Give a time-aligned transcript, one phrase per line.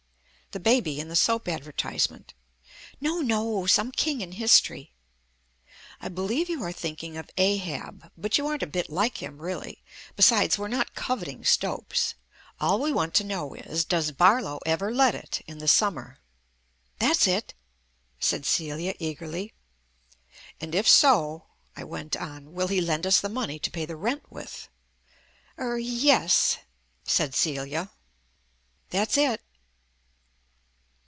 [0.53, 2.33] "The baby in the soap advertisement."
[2.99, 4.91] "No, no, some king in history."
[6.01, 9.81] "I believe you are thinking of Ahab, but you aren't a bit like him, really.
[10.17, 12.15] Besides, we're not coveting Stopes.
[12.59, 16.17] All we want to know is, does Barlow ever let it in the summer?"
[16.99, 17.53] "That's it,"
[18.19, 19.53] said Celia eagerly.
[20.59, 21.45] "And, if so,"
[21.77, 24.67] I went on, "will he lend us the money to pay the rent with?"
[25.57, 26.57] "Er yes,"
[27.05, 27.91] said Celia.
[28.89, 29.39] "That's it."